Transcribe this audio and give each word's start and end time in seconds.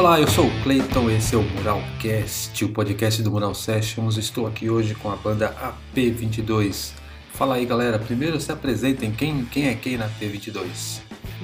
Olá, 0.00 0.18
eu 0.18 0.26
sou 0.26 0.46
o 0.46 0.62
Clayton, 0.62 1.10
esse 1.10 1.34
é 1.34 1.38
o 1.38 1.42
Muralcast, 1.42 2.64
o 2.64 2.70
podcast 2.70 3.22
do 3.22 3.30
Mural 3.30 3.54
Sessions. 3.54 4.16
Estou 4.16 4.46
aqui 4.46 4.70
hoje 4.70 4.94
com 4.94 5.10
a 5.10 5.14
banda 5.14 5.54
AP22. 5.94 6.92
Fala 7.34 7.56
aí, 7.56 7.66
galera. 7.66 7.98
Primeiro 7.98 8.40
se 8.40 8.50
apresentem. 8.50 9.12
Quem, 9.12 9.44
quem 9.44 9.68
é 9.68 9.74
quem 9.74 9.98
na 9.98 10.08
AP22? 10.08 11.02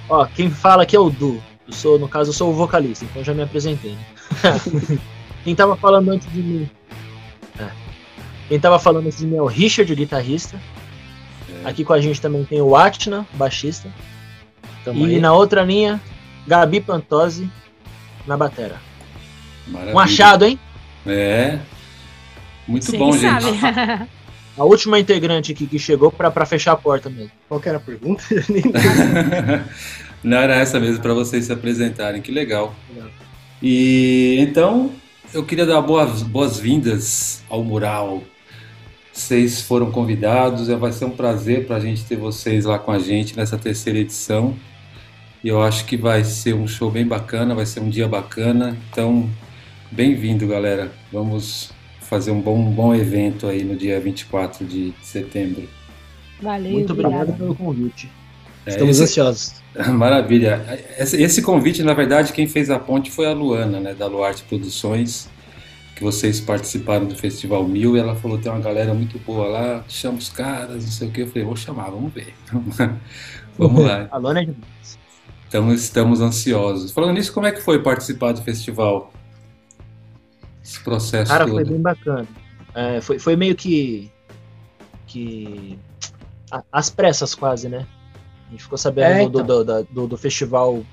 Ó, 0.08 0.24
quem 0.24 0.50
fala 0.50 0.84
aqui 0.84 0.96
é 0.96 0.98
o 0.98 1.10
Du. 1.10 1.38
Eu 1.68 1.72
sou, 1.74 1.98
no 1.98 2.08
caso, 2.08 2.30
eu 2.30 2.32
sou 2.32 2.48
o 2.48 2.54
vocalista, 2.54 3.04
então 3.04 3.22
já 3.22 3.34
me 3.34 3.42
apresentei. 3.42 3.92
Né? 3.92 4.98
quem 5.44 5.54
tava 5.54 5.76
falando 5.76 6.08
antes 6.08 6.32
de 6.32 6.42
mim. 6.42 6.70
É. 7.60 7.68
Quem 8.48 8.58
tava 8.58 8.78
falando 8.78 9.04
antes 9.04 9.18
de 9.18 9.26
mim 9.26 9.36
é 9.36 9.42
o 9.42 9.46
Richard, 9.46 9.92
o 9.92 9.96
guitarrista. 9.96 10.58
É. 11.62 11.68
Aqui 11.68 11.84
com 11.84 11.92
a 11.92 12.00
gente 12.00 12.22
também 12.22 12.42
tem 12.42 12.62
o 12.62 12.74
Atna, 12.74 13.26
baixista. 13.34 13.92
Tamo 14.82 15.06
e 15.06 15.16
aí. 15.16 15.20
na 15.20 15.34
outra 15.34 15.62
linha, 15.62 16.00
Gabi 16.46 16.80
Pantosi, 16.80 17.50
na 18.26 18.36
batera. 18.36 18.80
Maravilha. 19.66 19.94
Um 19.94 19.98
achado, 19.98 20.44
hein? 20.44 20.58
É. 21.06 21.58
Muito 22.66 22.86
Sim, 22.86 22.98
bom, 22.98 23.12
sabe. 23.12 23.44
gente. 23.44 23.60
A 24.58 24.64
última 24.64 24.98
integrante 24.98 25.52
aqui 25.52 25.66
que 25.66 25.78
chegou 25.78 26.10
para 26.10 26.46
fechar 26.46 26.72
a 26.72 26.76
porta 26.76 27.10
mesmo. 27.10 27.30
Qual 27.46 27.60
que 27.60 27.68
era 27.68 27.76
a 27.76 27.80
pergunta? 27.80 28.24
Não 30.24 30.38
era 30.38 30.54
essa 30.54 30.80
mesmo, 30.80 31.02
para 31.02 31.12
vocês 31.12 31.44
se 31.44 31.52
apresentarem. 31.52 32.22
Que 32.22 32.32
legal. 32.32 32.74
legal. 32.88 33.10
E 33.62 34.38
então, 34.40 34.92
eu 35.34 35.44
queria 35.44 35.66
dar 35.66 35.82
boas, 35.82 36.22
boas-vindas 36.22 37.42
ao 37.50 37.62
Mural. 37.62 38.22
Vocês 39.12 39.60
foram 39.60 39.90
convidados, 39.90 40.68
vai 40.68 40.92
ser 40.92 41.04
um 41.04 41.10
prazer 41.10 41.66
para 41.66 41.76
a 41.76 41.80
gente 41.80 42.04
ter 42.04 42.16
vocês 42.16 42.64
lá 42.64 42.78
com 42.78 42.90
a 42.90 42.98
gente 42.98 43.36
nessa 43.36 43.58
terceira 43.58 43.98
edição. 43.98 44.54
E 45.46 45.48
eu 45.48 45.62
acho 45.62 45.84
que 45.84 45.96
vai 45.96 46.24
ser 46.24 46.56
um 46.56 46.66
show 46.66 46.90
bem 46.90 47.06
bacana, 47.06 47.54
vai 47.54 47.64
ser 47.64 47.78
um 47.78 47.88
dia 47.88 48.08
bacana. 48.08 48.76
Então, 48.90 49.30
bem-vindo, 49.92 50.44
galera. 50.44 50.90
Vamos 51.12 51.70
fazer 52.00 52.32
um 52.32 52.40
bom, 52.40 52.58
um 52.58 52.72
bom 52.72 52.92
evento 52.92 53.46
aí 53.46 53.62
no 53.62 53.76
dia 53.76 54.00
24 54.00 54.66
de 54.66 54.92
setembro. 55.04 55.68
Valeu, 56.42 56.72
Muito 56.72 56.92
obrigado 56.92 57.32
pelo 57.34 57.54
convite. 57.54 58.10
É, 58.66 58.70
Estamos 58.70 58.98
esse, 58.98 59.04
ansiosos. 59.04 59.62
Maravilha. 59.94 60.64
Esse, 60.98 61.22
esse, 61.22 61.40
convite, 61.40 61.80
na 61.80 61.94
verdade, 61.94 62.32
quem 62.32 62.48
fez 62.48 62.68
a 62.68 62.80
ponte 62.80 63.08
foi 63.12 63.26
a 63.26 63.32
Luana, 63.32 63.78
né, 63.78 63.94
da 63.94 64.08
Luarte 64.08 64.42
Produções, 64.42 65.28
que 65.94 66.02
vocês 66.02 66.40
participaram 66.40 67.06
do 67.06 67.14
Festival 67.14 67.68
Mil, 67.68 67.96
e 67.96 68.00
ela 68.00 68.16
falou, 68.16 68.36
tem 68.36 68.50
uma 68.50 68.60
galera 68.60 68.92
muito 68.92 69.16
boa 69.20 69.46
lá, 69.46 69.84
chama 69.86 70.18
os 70.18 70.28
caras, 70.28 70.84
não 70.84 70.90
sei 70.90 71.06
o 71.06 71.12
que. 71.12 71.20
Eu 71.20 71.28
falei, 71.28 71.44
vou 71.44 71.54
chamar, 71.54 71.90
vamos 71.90 72.12
ver. 72.12 72.34
vamos 73.56 73.84
lá. 73.84 74.08
a 74.10 74.16
Luana 74.16 74.40
é 74.40 74.46
demais. 74.46 75.05
Então 75.48 75.72
estamos 75.72 76.20
ansiosos. 76.20 76.90
Falando 76.90 77.14
nisso, 77.14 77.32
como 77.32 77.46
é 77.46 77.52
que 77.52 77.60
foi 77.60 77.82
participar 77.82 78.32
do 78.32 78.42
festival? 78.42 79.12
Esse 80.62 80.80
processo 80.80 81.30
Cara, 81.30 81.44
todo. 81.44 81.54
foi 81.54 81.64
bem 81.64 81.80
bacana. 81.80 82.26
É, 82.74 83.00
foi, 83.00 83.18
foi 83.18 83.36
meio 83.36 83.54
que. 83.54 84.10
que. 85.06 85.78
As 86.72 86.90
pressas 86.90 87.34
quase, 87.34 87.68
né? 87.68 87.86
A 88.48 88.50
gente 88.50 88.62
ficou 88.62 88.78
sabendo 88.78 89.08
é, 89.08 89.22
então. 89.22 89.44
do, 89.44 89.64
do, 89.64 89.84
do, 89.84 90.06
do, 90.08 90.16
festival 90.16 90.84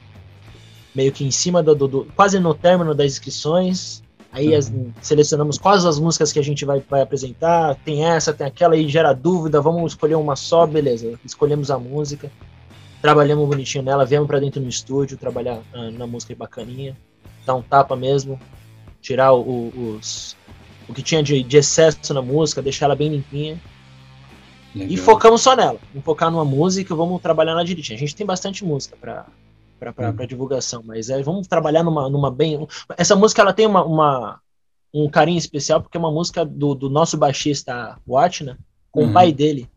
meio 0.96 1.12
que 1.12 1.24
em 1.24 1.30
cima 1.30 1.62
do, 1.62 1.76
do, 1.76 2.06
quase 2.16 2.40
no 2.40 2.54
término 2.54 2.94
das 2.94 3.14
inscrições. 3.14 4.02
Aí 4.32 4.50
uhum. 4.50 4.58
as, 4.58 4.72
selecionamos 5.02 5.60
quais 5.60 5.86
as 5.86 6.00
músicas 6.00 6.32
que 6.32 6.40
a 6.40 6.44
gente 6.44 6.66
vai, 6.66 6.84
vai 6.90 7.02
apresentar. 7.02 7.76
Tem 7.86 8.04
essa, 8.06 8.34
tem 8.34 8.48
aquela, 8.48 8.74
aí 8.74 8.88
gera 8.90 9.14
dúvida, 9.14 9.62
vamos 9.62 9.94
escolher 9.94 10.16
uma 10.16 10.36
só, 10.36 10.66
beleza. 10.66 11.20
Escolhemos 11.24 11.70
a 11.70 11.78
música 11.78 12.32
trabalhamos 13.04 13.46
bonitinho 13.50 13.84
nela, 13.84 14.06
viemos 14.06 14.28
para 14.28 14.40
dentro 14.40 14.62
do 14.62 14.70
estúdio, 14.70 15.18
trabalhar 15.18 15.58
uh, 15.76 15.92
na 15.92 16.08
música 16.08 16.34
bacaninha, 16.34 16.96
dar 17.46 17.54
um 17.54 17.62
tapa 17.62 17.98
mesmo, 17.98 18.40
tirar 19.02 19.34
o, 19.34 19.68
os, 19.76 20.38
o 20.88 20.94
que 20.94 21.04
tinha 21.04 21.22
de, 21.22 21.44
de, 21.44 21.58
excesso 21.58 22.14
na 22.14 22.22
música, 22.22 22.62
deixar 22.62 22.86
ela 22.86 22.96
bem 22.96 23.10
limpinha. 23.10 23.60
Legal. 24.74 24.90
E 24.90 24.96
focamos 24.96 25.42
só 25.42 25.54
nela. 25.54 25.80
Vamos 25.92 26.06
focar 26.06 26.32
numa 26.32 26.46
música, 26.46 26.96
vamos 26.96 27.22
trabalhar 27.22 27.54
na 27.56 27.66
direitinho. 27.66 27.98
A 27.98 28.00
gente 28.00 28.16
tem 28.16 28.26
bastante 28.26 28.64
música 28.64 28.96
para 28.96 29.26
para 29.78 30.12
hum. 30.12 30.26
divulgação, 30.26 30.82
mas 30.82 31.10
é, 31.10 31.22
vamos 31.22 31.46
trabalhar 31.46 31.84
numa, 31.84 32.10
numa 32.10 32.32
bem. 32.32 32.66
Essa 32.98 33.18
música 33.18 33.42
ela 33.42 33.52
tem 33.52 33.68
uma, 33.68 33.84
uma 33.84 34.40
um 34.94 35.10
carinho 35.10 35.38
especial 35.38 35.82
porque 35.82 35.98
é 35.98 36.00
uma 36.00 36.10
música 36.10 36.46
do, 36.46 36.74
do 36.74 36.90
nosso 36.90 37.18
baixista 37.18 38.00
Watna 38.08 38.58
com 38.90 39.02
uhum. 39.04 39.10
o 39.10 39.14
pai 39.14 39.34
dele. 39.34 39.68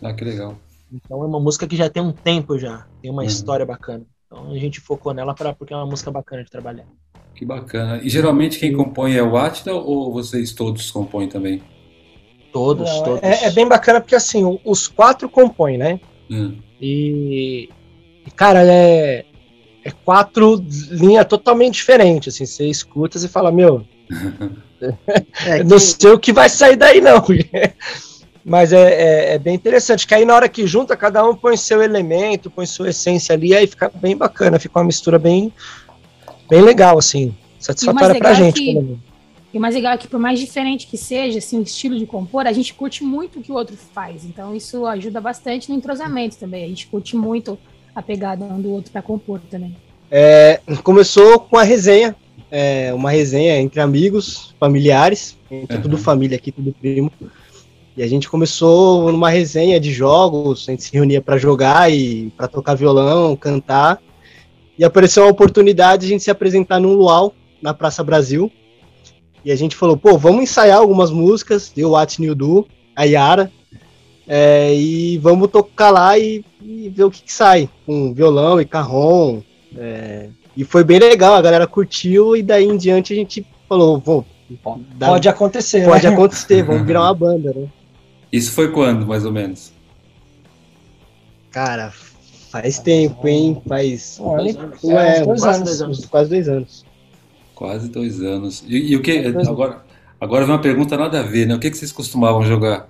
Ah, 0.00 0.14
que 0.14 0.24
legal. 0.24 0.56
Então 0.92 1.22
é 1.22 1.26
uma 1.26 1.40
música 1.40 1.66
que 1.66 1.76
já 1.76 1.88
tem 1.88 2.02
um 2.02 2.12
tempo 2.12 2.58
já, 2.58 2.86
tem 3.02 3.10
uma 3.10 3.22
uhum. 3.22 3.28
história 3.28 3.66
bacana. 3.66 4.04
Então 4.26 4.50
a 4.50 4.58
gente 4.58 4.80
focou 4.80 5.12
nela 5.12 5.34
pra, 5.34 5.52
porque 5.52 5.72
é 5.72 5.76
uma 5.76 5.86
música 5.86 6.10
bacana 6.10 6.44
de 6.44 6.50
trabalhar. 6.50 6.86
Que 7.34 7.44
bacana. 7.44 8.00
E 8.02 8.08
geralmente 8.08 8.58
quem 8.58 8.72
compõe 8.72 9.14
é 9.14 9.22
o 9.22 9.36
Atila 9.36 9.76
ou 9.76 10.12
vocês 10.12 10.52
todos 10.52 10.90
compõem 10.90 11.28
também? 11.28 11.62
Todos, 12.52 12.88
Não, 12.88 13.04
todos. 13.04 13.22
É, 13.22 13.44
é, 13.44 13.50
bem 13.50 13.68
bacana 13.68 14.00
porque 14.00 14.14
assim, 14.14 14.58
os 14.64 14.88
quatro 14.88 15.28
compõem, 15.28 15.78
né? 15.78 16.00
Hum. 16.30 16.56
E, 16.80 17.68
cara, 18.34 18.64
é, 18.64 19.24
é 19.84 19.90
quatro 20.04 20.62
linhas 20.90 21.26
totalmente 21.26 21.74
diferentes. 21.74 22.34
Assim, 22.34 22.46
você 22.46 22.66
escuta 22.66 23.18
e 23.18 23.28
fala, 23.28 23.52
meu, 23.52 23.84
é, 25.46 25.62
não 25.64 25.78
sei 25.78 26.10
o 26.10 26.18
que 26.18 26.32
vai 26.32 26.48
sair 26.48 26.76
daí, 26.76 27.00
não. 27.00 27.24
Mas 28.48 28.72
é, 28.72 28.78
é, 28.78 29.34
é, 29.34 29.38
bem 29.38 29.54
interessante, 29.54 30.06
que 30.06 30.14
aí 30.14 30.24
na 30.24 30.34
hora 30.34 30.48
que 30.48 30.66
junta, 30.66 30.96
cada 30.96 31.22
um 31.28 31.36
põe 31.36 31.54
seu 31.54 31.82
elemento, 31.82 32.50
põe 32.50 32.64
sua 32.64 32.88
essência 32.88 33.34
ali, 33.34 33.54
aí 33.54 33.66
fica 33.66 33.92
bem 33.94 34.16
bacana, 34.16 34.58
fica 34.58 34.78
uma 34.78 34.86
mistura 34.86 35.18
bem, 35.18 35.52
bem 36.48 36.62
legal, 36.62 36.96
assim, 36.96 37.34
satisfatória 37.58 38.18
pra 38.18 38.32
gente. 38.32 38.58
Que, 38.58 38.98
e 39.52 39.58
o 39.58 39.60
mais 39.60 39.74
legal 39.74 39.92
é 39.92 39.98
que 39.98 40.08
por 40.08 40.18
mais 40.18 40.40
diferente 40.40 40.86
que 40.86 40.96
seja, 40.96 41.38
assim, 41.38 41.58
o 41.58 41.62
estilo 41.62 41.98
de 41.98 42.06
compor, 42.06 42.46
a 42.46 42.52
gente 42.52 42.72
curte 42.72 43.04
muito 43.04 43.38
o 43.38 43.42
que 43.42 43.52
o 43.52 43.54
outro 43.54 43.76
faz, 43.76 44.24
então 44.24 44.56
isso 44.56 44.86
ajuda 44.86 45.20
bastante 45.20 45.68
no 45.68 45.76
entrosamento 45.76 46.38
também, 46.38 46.64
a 46.64 46.68
gente 46.68 46.86
curte 46.86 47.14
muito 47.16 47.58
a 47.94 48.00
pegada 48.00 48.46
um 48.46 48.58
do 48.58 48.70
outro 48.70 48.90
para 48.90 49.02
compor 49.02 49.40
também. 49.50 49.76
É, 50.10 50.58
começou 50.82 51.38
com 51.38 51.58
a 51.58 51.62
resenha, 51.62 52.16
é, 52.50 52.94
uma 52.94 53.10
resenha 53.10 53.60
entre 53.60 53.78
amigos, 53.78 54.54
familiares, 54.58 55.36
entre 55.50 55.76
uhum. 55.76 55.82
tudo 55.82 55.98
família 55.98 56.38
aqui, 56.38 56.50
tudo 56.50 56.72
primo, 56.72 57.12
e 57.98 58.02
a 58.04 58.06
gente 58.06 58.30
começou 58.30 59.10
numa 59.10 59.28
resenha 59.28 59.80
de 59.80 59.92
jogos, 59.92 60.68
a 60.68 60.70
gente 60.70 60.84
se 60.84 60.92
reunia 60.92 61.20
para 61.20 61.36
jogar 61.36 61.92
e 61.92 62.32
para 62.36 62.46
tocar 62.46 62.76
violão, 62.76 63.34
cantar. 63.34 64.00
E 64.78 64.84
apareceu 64.84 65.24
uma 65.24 65.32
oportunidade 65.32 66.02
de 66.02 66.06
a 66.06 66.10
gente 66.10 66.22
se 66.22 66.30
apresentar 66.30 66.78
num 66.78 66.94
luau 66.94 67.34
na 67.60 67.74
Praça 67.74 68.04
Brasil. 68.04 68.52
E 69.44 69.50
a 69.50 69.56
gente 69.56 69.74
falou, 69.74 69.96
pô, 69.96 70.16
vamos 70.16 70.44
ensaiar 70.44 70.78
algumas 70.78 71.10
músicas, 71.10 71.72
deu 71.74 71.90
What 71.90 72.20
New 72.20 72.36
Do, 72.36 72.68
a 72.94 73.02
Yara, 73.02 73.50
é, 74.28 74.72
e 74.76 75.18
vamos 75.18 75.50
tocar 75.50 75.90
lá 75.90 76.16
e, 76.16 76.44
e 76.62 76.88
ver 76.90 77.02
o 77.02 77.10
que, 77.10 77.22
que, 77.22 77.32
sai, 77.32 77.68
com 77.84 78.14
violão 78.14 78.60
e 78.60 78.64
carrom. 78.64 79.42
É, 79.76 80.28
e 80.56 80.62
foi 80.62 80.84
bem 80.84 81.00
legal, 81.00 81.34
a 81.34 81.42
galera 81.42 81.66
curtiu, 81.66 82.36
e 82.36 82.44
daí 82.44 82.64
em 82.64 82.76
diante 82.76 83.12
a 83.12 83.16
gente 83.16 83.44
falou, 83.68 84.00
pô, 84.00 84.24
pode 85.00 85.28
acontecer, 85.28 85.84
Pode 85.84 86.06
né? 86.06 86.12
acontecer, 86.12 86.62
vamos 86.62 86.86
virar 86.86 87.02
uma 87.10 87.14
banda, 87.14 87.52
né? 87.52 87.68
Isso 88.32 88.52
foi 88.52 88.70
quando, 88.70 89.06
mais 89.06 89.24
ou 89.24 89.32
menos? 89.32 89.72
Cara, 91.50 91.92
faz 92.50 92.78
tempo, 92.78 93.26
hein? 93.26 93.60
Faz. 93.66 94.18
Olha, 94.20 94.50
é, 94.50 95.24
dois 95.24 95.40
quase, 95.40 95.64
dois 95.64 95.82
anos. 95.82 96.06
quase 96.06 96.30
dois 96.30 96.48
anos. 96.48 96.84
Quase 97.54 97.88
dois 97.88 98.20
anos. 98.22 98.64
E, 98.66 98.92
e 98.92 98.96
o 98.96 99.02
que. 99.02 99.18
Agora, 99.48 99.82
agora 100.20 100.44
vem 100.44 100.54
uma 100.54 100.60
pergunta 100.60 100.96
nada 100.96 101.20
a 101.20 101.22
ver, 101.22 101.46
né? 101.46 101.54
O 101.54 101.58
que, 101.58 101.70
que 101.70 101.76
vocês 101.76 101.90
costumavam 101.90 102.42
jogar? 102.44 102.88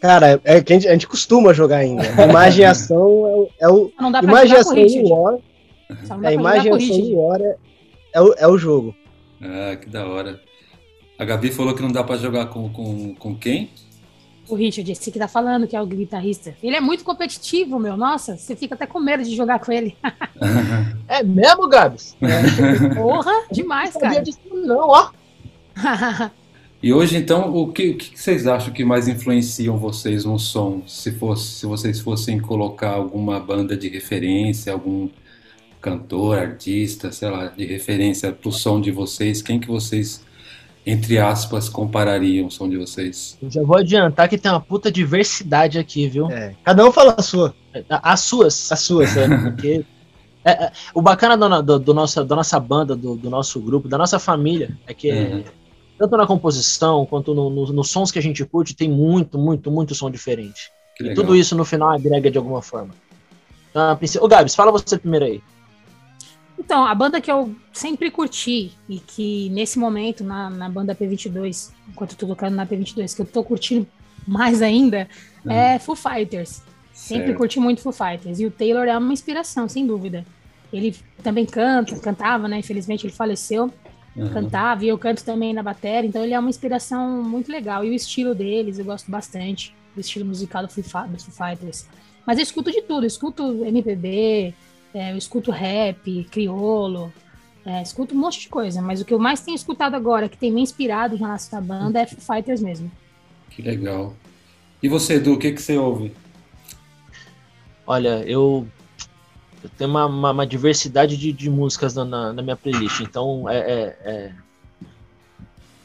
Cara, 0.00 0.40
é 0.44 0.60
que 0.62 0.72
a 0.72 0.76
gente, 0.76 0.88
a 0.88 0.92
gente 0.92 1.06
costuma 1.06 1.52
jogar 1.52 1.78
ainda. 1.78 2.04
Imagem 2.22 2.62
e 2.62 2.64
ação 2.64 3.48
é, 3.60 3.68
o. 3.68 3.92
É 3.98 4.02
não 4.02 4.12
dá 4.12 4.20
imagem 4.22 4.56
e 4.56 4.58
ação 4.58 4.76
em 4.76 5.12
hora. 5.12 5.38
É, 6.22 6.32
imagem 6.32 6.72
e 6.72 6.76
ação 6.76 6.96
em 6.96 7.18
hora 7.18 7.58
é 8.14 8.20
o, 8.20 8.34
é 8.38 8.48
o 8.48 8.56
jogo. 8.56 8.94
Ah, 9.40 9.76
que 9.76 9.88
da 9.88 10.06
hora. 10.06 10.40
A 11.18 11.24
Gabi 11.24 11.50
falou 11.50 11.74
que 11.74 11.82
não 11.82 11.90
dá 11.90 12.04
para 12.04 12.16
jogar 12.16 12.46
com, 12.46 12.68
com, 12.68 13.14
com 13.16 13.34
quem? 13.34 13.70
O 14.48 14.54
Richard, 14.54 14.90
esse 14.90 15.10
que 15.10 15.18
tá 15.18 15.28
falando, 15.28 15.66
que 15.66 15.76
é 15.76 15.80
o 15.80 15.86
guitarrista. 15.86 16.54
Ele 16.62 16.76
é 16.76 16.80
muito 16.80 17.04
competitivo, 17.04 17.78
meu. 17.78 17.96
Nossa, 17.96 18.36
você 18.36 18.56
fica 18.56 18.74
até 18.74 18.86
com 18.86 18.98
medo 18.98 19.22
de 19.22 19.36
jogar 19.36 19.58
com 19.58 19.70
ele. 19.70 19.96
é 21.06 21.22
mesmo, 21.22 21.68
Gabs? 21.68 22.16
É. 22.20 22.94
Porra, 22.94 23.32
demais, 23.50 23.94
não 23.94 24.00
cara. 24.00 24.20
Disso 24.22 24.38
não, 24.52 24.88
ó. 24.88 25.10
e 26.82 26.92
hoje, 26.92 27.16
então, 27.16 27.54
o 27.54 27.72
que, 27.72 27.90
o 27.90 27.98
que 27.98 28.18
vocês 28.18 28.46
acham 28.46 28.72
que 28.72 28.84
mais 28.84 29.06
influenciam 29.06 29.76
vocês 29.76 30.24
no 30.24 30.38
som? 30.38 30.82
Se, 30.86 31.12
fosse, 31.12 31.60
se 31.60 31.66
vocês 31.66 32.00
fossem 32.00 32.40
colocar 32.40 32.90
alguma 32.90 33.38
banda 33.38 33.76
de 33.76 33.88
referência, 33.88 34.72
algum 34.72 35.08
cantor, 35.80 36.38
artista, 36.38 37.12
sei 37.12 37.30
lá, 37.30 37.46
de 37.46 37.64
referência 37.66 38.32
pro 38.32 38.50
som 38.50 38.80
de 38.80 38.90
vocês, 38.90 39.42
quem 39.42 39.60
que 39.60 39.68
vocês 39.68 40.26
entre 40.90 41.18
aspas, 41.18 41.68
comparariam 41.68 42.46
o 42.46 42.50
som 42.50 42.66
de 42.66 42.78
vocês? 42.78 43.36
Eu 43.42 43.50
já 43.50 43.62
vou 43.62 43.76
adiantar 43.76 44.26
que 44.26 44.38
tem 44.38 44.50
uma 44.50 44.60
puta 44.60 44.90
diversidade 44.90 45.78
aqui, 45.78 46.08
viu? 46.08 46.30
É. 46.30 46.54
Cada 46.64 46.86
um 46.86 46.90
fala 46.90 47.14
a 47.18 47.22
sua. 47.22 47.54
As 47.90 48.20
suas. 48.20 48.72
As 48.72 48.80
suas, 48.80 49.14
é. 49.14 49.28
Porque 49.36 49.84
É, 50.44 50.64
é, 50.64 50.72
o 50.94 51.02
bacana 51.02 51.36
do, 51.36 51.62
do, 51.62 51.78
do, 51.78 51.94
nossa, 51.94 52.24
da 52.24 52.34
nossa 52.34 52.58
banda, 52.58 52.96
do, 52.96 53.16
do, 53.16 53.28
nosso 53.28 53.60
grupo, 53.60 53.86
da 53.86 53.98
nossa 53.98 54.18
família, 54.18 54.78
é 54.86 54.94
que 54.94 55.12
uhum. 55.12 55.44
tanto 55.98 56.16
na 56.16 56.26
composição 56.26 57.04
quanto 57.04 57.34
nos 57.34 57.68
no, 57.68 57.74
no 57.74 57.84
sons 57.84 58.10
que 58.10 58.18
a 58.18 58.22
gente 58.22 58.42
curte, 58.46 58.74
tem 58.74 58.88
muito, 58.88 59.38
muito, 59.38 59.70
muito 59.70 59.94
som 59.94 60.10
diferente. 60.10 60.70
E 61.00 61.12
tudo 61.12 61.36
isso 61.36 61.54
no 61.54 61.66
final 61.66 61.90
agrega 61.90 62.30
de 62.30 62.38
alguma 62.38 62.62
forma. 62.62 62.94
Então, 63.70 63.98
Ô, 64.22 64.26
Gabs, 64.26 64.54
fala 64.54 64.72
você 64.72 64.96
primeiro 64.96 65.26
aí. 65.26 65.42
Então, 66.68 66.84
a 66.84 66.94
banda 66.94 67.18
que 67.18 67.32
eu 67.32 67.56
sempre 67.72 68.10
curti 68.10 68.72
e 68.86 68.98
que 69.00 69.48
nesse 69.48 69.78
momento, 69.78 70.22
na, 70.22 70.50
na 70.50 70.68
banda 70.68 70.94
P22, 70.94 71.70
enquanto 71.88 72.10
eu 72.10 72.18
tô 72.18 72.26
tocando 72.26 72.56
na 72.56 72.66
P22, 72.66 73.16
que 73.16 73.22
eu 73.22 73.24
tô 73.24 73.42
curtindo 73.42 73.86
mais 74.26 74.60
ainda, 74.60 75.08
uhum. 75.46 75.50
é 75.50 75.78
Foo 75.78 75.96
Fighters. 75.96 76.60
Sempre 76.92 77.28
certo. 77.28 77.38
curti 77.38 77.58
muito 77.58 77.80
Foo 77.80 77.90
Fighters. 77.90 78.38
E 78.38 78.44
o 78.44 78.50
Taylor 78.50 78.86
é 78.86 78.98
uma 78.98 79.14
inspiração, 79.14 79.66
sem 79.66 79.86
dúvida. 79.86 80.26
Ele 80.70 80.94
também 81.22 81.46
canta, 81.46 81.98
cantava, 82.00 82.46
né? 82.46 82.58
Infelizmente 82.58 83.06
ele 83.06 83.14
faleceu. 83.14 83.72
Uhum. 84.14 84.28
Cantava 84.28 84.84
e 84.84 84.88
eu 84.88 84.98
canto 84.98 85.24
também 85.24 85.54
na 85.54 85.62
bateria, 85.62 86.06
então 86.06 86.22
ele 86.22 86.34
é 86.34 86.38
uma 86.38 86.50
inspiração 86.50 87.22
muito 87.22 87.50
legal. 87.50 87.82
E 87.82 87.88
o 87.88 87.94
estilo 87.94 88.34
deles 88.34 88.78
eu 88.78 88.84
gosto 88.84 89.10
bastante, 89.10 89.74
o 89.96 90.00
estilo 90.00 90.26
musical 90.26 90.66
do 90.66 90.68
Foo, 90.68 90.82
do 91.08 91.18
Foo 91.18 91.48
Fighters. 91.48 91.86
Mas 92.26 92.36
eu 92.36 92.42
escuto 92.42 92.70
de 92.70 92.82
tudo, 92.82 93.04
eu 93.04 93.08
escuto 93.08 93.64
MPB, 93.64 94.52
é, 94.98 95.12
eu 95.12 95.16
escuto 95.16 95.50
rap, 95.50 96.24
criolo, 96.30 97.12
é, 97.64 97.82
escuto 97.82 98.14
um 98.14 98.18
monte 98.18 98.40
de 98.40 98.48
coisa, 98.48 98.82
mas 98.82 99.00
o 99.00 99.04
que 99.04 99.14
eu 99.14 99.18
mais 99.18 99.40
tenho 99.40 99.54
escutado 99.54 99.94
agora, 99.94 100.28
que 100.28 100.36
tem 100.36 100.50
me 100.50 100.60
inspirado 100.60 101.14
em 101.14 101.18
relação 101.18 101.58
à 101.58 101.62
banda, 101.62 102.00
é 102.00 102.06
Foo 102.06 102.20
Fighters 102.20 102.60
mesmo. 102.60 102.90
Que 103.50 103.62
legal. 103.62 104.14
E 104.82 104.88
você, 104.88 105.14
Edu, 105.14 105.34
o 105.34 105.38
que, 105.38 105.52
que 105.52 105.60
você 105.60 105.76
ouve? 105.76 106.12
Olha, 107.86 108.22
eu, 108.26 108.66
eu 109.62 109.70
tenho 109.76 109.90
uma, 109.90 110.06
uma, 110.06 110.30
uma 110.30 110.46
diversidade 110.46 111.16
de, 111.16 111.32
de 111.32 111.50
músicas 111.50 111.94
na, 111.94 112.04
na, 112.04 112.32
na, 112.32 112.42
minha 112.42 112.56
playlist, 112.56 113.00
então 113.00 113.48
é, 113.48 113.58
é, 113.58 114.32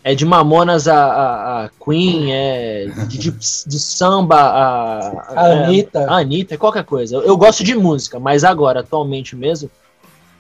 é, 0.03 0.11
é 0.11 0.15
de 0.15 0.25
Mamonas 0.25 0.88
a, 0.88 0.95
a, 0.95 1.65
a 1.65 1.69
Queen, 1.83 2.31
é 2.31 2.85
de, 3.07 3.17
de, 3.17 3.31
de 3.31 3.79
samba 3.79 4.35
a, 4.35 5.09
a 5.29 5.65
Anitta. 5.65 6.11
A 6.11 6.17
Anitta, 6.17 6.57
qualquer 6.57 6.83
coisa. 6.83 7.17
Eu, 7.17 7.38
gosto 7.38 7.63
de 7.63 7.75
música, 7.75 8.19
mas 8.19 8.44
agora, 8.44 8.81
atualmente 8.81 9.35
mesmo, 9.35 9.69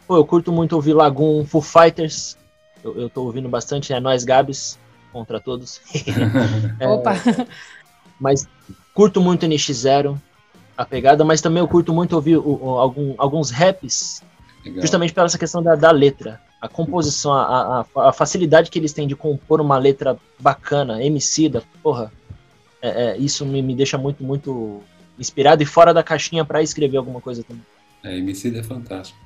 pô, 0.07 0.17
eu 0.17 0.25
curto 0.25 0.51
muito 0.51 0.73
ouvir 0.73 0.93
Lagoon, 0.93 1.45
Foo 1.45 1.61
Fighters, 1.61 2.37
eu, 2.83 2.99
eu 2.99 3.09
tô 3.09 3.23
ouvindo 3.23 3.47
bastante, 3.47 3.93
é 3.93 3.99
Nós 3.99 4.23
Gabs, 4.23 4.77
contra 5.11 5.39
todos. 5.39 5.79
é, 6.79 6.87
Opa! 6.87 7.13
Mas 8.19 8.47
curto 8.93 9.19
muito 9.21 9.45
NX0, 9.45 10.17
a 10.77 10.85
pegada, 10.85 11.23
mas 11.23 11.41
também 11.41 11.59
eu 11.61 11.67
curto 11.67 11.93
muito 11.93 12.13
ouvir 12.13 12.37
o, 12.37 12.59
o, 12.61 12.79
algum, 12.79 13.13
alguns 13.17 13.51
raps, 13.51 14.21
Legal. 14.65 14.81
justamente 14.81 15.13
pela 15.13 15.25
essa 15.25 15.37
questão 15.37 15.61
da, 15.61 15.75
da 15.75 15.91
letra. 15.91 16.41
A 16.63 16.69
composição, 16.69 17.33
a, 17.33 17.85
a, 17.93 18.09
a, 18.09 18.13
facilidade 18.13 18.71
que 18.71 18.79
eles 18.79 18.93
têm 18.93 19.05
de 19.05 19.17
compor 19.17 19.59
uma 19.59 19.77
letra 19.77 20.17
bacana, 20.39 21.03
emicida, 21.03 21.61
porra, 21.83 22.09
é, 22.81 22.87
é, 22.87 23.17
isso 23.17 23.45
me, 23.45 23.61
me 23.61 23.75
deixa 23.75 23.97
muito, 23.97 24.23
muito 24.23 24.81
inspirado 25.19 25.61
e 25.61 25.65
fora 25.65 25.93
da 25.93 26.01
caixinha 26.01 26.45
para 26.45 26.63
escrever 26.63 26.95
alguma 26.95 27.19
coisa 27.19 27.43
também. 27.43 27.65
É, 28.01 28.17
emicida 28.17 28.59
é 28.59 28.63
fantástico. 28.63 29.19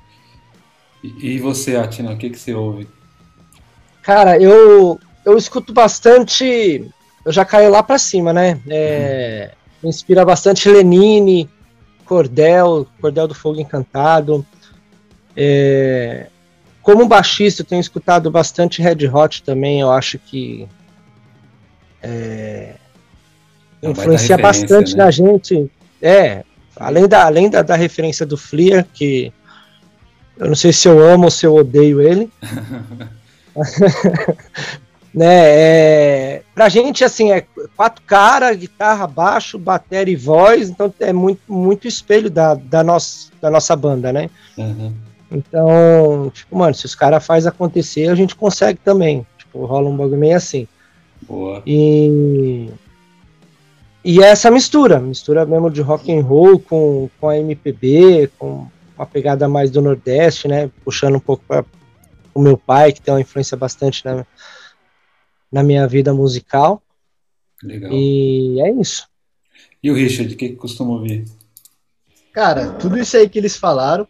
E, 1.00 1.34
e 1.34 1.38
você, 1.38 1.76
Atina, 1.76 2.10
o 2.10 2.18
que, 2.18 2.28
que 2.28 2.38
você 2.40 2.52
ouve? 2.54 2.88
Cara, 4.02 4.36
eu, 4.36 4.98
eu 5.24 5.38
escuto 5.38 5.72
bastante. 5.72 6.90
Eu 7.24 7.30
já 7.30 7.44
caio 7.44 7.70
lá 7.70 7.84
para 7.84 7.98
cima, 7.98 8.32
né? 8.32 8.60
É, 8.68 9.52
me 9.80 9.88
inspira 9.88 10.24
bastante 10.24 10.68
Lenine, 10.68 11.48
Cordel, 12.04 12.84
Cordel 13.00 13.28
do 13.28 13.34
Fogo 13.34 13.60
Encantado. 13.60 14.44
É, 15.36 16.26
como 16.88 17.06
baixista, 17.06 17.60
eu 17.60 17.66
tenho 17.66 17.82
escutado 17.82 18.30
bastante 18.30 18.80
Red 18.80 19.06
Hot 19.12 19.42
também. 19.42 19.80
Eu 19.80 19.92
acho 19.92 20.18
que 20.18 20.66
é, 22.02 22.76
influencia 23.82 24.38
bastante 24.38 24.96
né? 24.96 25.04
na 25.04 25.10
gente. 25.10 25.70
É, 26.00 26.44
além 26.74 27.06
da, 27.06 27.26
além 27.26 27.50
da, 27.50 27.60
da 27.60 27.76
referência 27.76 28.24
do 28.24 28.38
Fleer, 28.38 28.86
que 28.94 29.30
eu 30.38 30.48
não 30.48 30.54
sei 30.54 30.72
se 30.72 30.88
eu 30.88 30.98
amo 31.06 31.24
ou 31.24 31.30
se 31.30 31.44
eu 31.44 31.54
odeio 31.56 32.00
ele. 32.00 32.30
né? 35.12 35.26
É, 35.26 36.42
pra 36.54 36.70
gente, 36.70 37.04
assim, 37.04 37.32
é 37.32 37.44
quatro 37.76 38.02
caras, 38.06 38.56
guitarra, 38.56 39.06
baixo, 39.06 39.58
bateria 39.58 40.14
e 40.14 40.16
voz, 40.16 40.70
então 40.70 40.90
é 40.98 41.12
muito, 41.12 41.42
muito 41.52 41.86
espelho 41.86 42.30
da, 42.30 42.54
da, 42.54 42.82
nossa, 42.82 43.30
da 43.42 43.50
nossa 43.50 43.76
banda, 43.76 44.10
né? 44.10 44.30
Uhum. 44.56 44.94
Então, 45.30 46.30
tipo, 46.32 46.56
mano, 46.56 46.74
se 46.74 46.86
os 46.86 46.94
caras 46.94 47.24
faz 47.24 47.46
acontecer, 47.46 48.08
a 48.08 48.14
gente 48.14 48.34
consegue 48.34 48.78
também. 48.78 49.26
Tipo, 49.36 49.64
rola 49.66 49.88
um 49.88 49.96
bagulho 49.96 50.18
meio 50.18 50.36
assim. 50.36 50.66
Boa. 51.22 51.62
E 51.66 52.70
e 54.04 54.22
é 54.22 54.28
essa 54.28 54.50
mistura, 54.50 55.00
mistura 55.00 55.44
mesmo 55.44 55.70
de 55.70 55.82
rock 55.82 56.10
and 56.10 56.22
roll 56.22 56.58
com, 56.58 57.10
com 57.20 57.28
a 57.28 57.36
MPB, 57.36 58.30
com 58.38 58.66
uma 58.96 59.06
pegada 59.06 59.48
mais 59.48 59.70
do 59.70 59.82
Nordeste, 59.82 60.48
né? 60.48 60.70
Puxando 60.84 61.16
um 61.16 61.20
pouco 61.20 61.44
para 61.46 61.64
o 62.32 62.40
meu 62.40 62.56
pai, 62.56 62.92
que 62.92 63.02
tem 63.02 63.12
uma 63.12 63.20
influência 63.20 63.56
bastante 63.56 64.04
na, 64.04 64.24
na 65.52 65.62
minha 65.62 65.86
vida 65.86 66.14
musical. 66.14 66.82
Legal. 67.62 67.92
E 67.92 68.60
é 68.62 68.70
isso. 68.72 69.06
E 69.82 69.90
o 69.90 69.94
Richard, 69.94 70.32
o 70.32 70.36
que, 70.36 70.48
que 70.50 70.56
costuma 70.56 70.92
ouvir? 70.92 71.24
Cara, 72.32 72.72
tudo 72.72 72.96
isso 72.96 73.16
aí 73.16 73.28
que 73.28 73.38
eles 73.38 73.56
falaram. 73.56 74.06